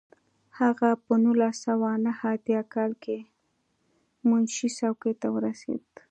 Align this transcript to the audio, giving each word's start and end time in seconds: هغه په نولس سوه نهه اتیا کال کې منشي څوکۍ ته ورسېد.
هغه 0.59 0.89
په 1.03 1.13
نولس 1.23 1.55
سوه 1.65 1.89
نهه 2.05 2.25
اتیا 2.35 2.61
کال 2.73 2.91
کې 3.03 3.17
منشي 4.27 4.69
څوکۍ 4.77 5.13
ته 5.21 5.27
ورسېد. 5.35 5.83